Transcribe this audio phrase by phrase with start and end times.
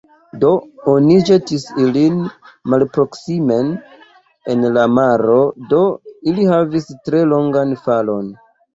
[0.43, 0.49] Do,
[0.93, 2.15] oni ĵetis ilin
[2.75, 3.71] malproksimen
[4.57, 5.39] en la maro;
[5.77, 5.85] do
[6.35, 8.39] ili havis tre longan falon.